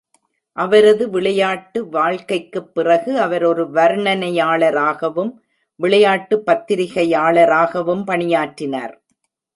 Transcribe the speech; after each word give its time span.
அவரது 0.57 1.09
விளையாட்டு 1.09 1.89
வாழ்க்கைக்குப் 1.89 2.73
பிறகு 2.73 3.19
அவர் 3.19 3.43
ஒரு 3.43 3.71
வர்ணனையாளராகவும் 3.71 5.31
விளையாட்டு 5.75 6.43
பத்திரிகையாளராகவும் 6.45 8.03
பணியாற்றினார். 8.03 9.01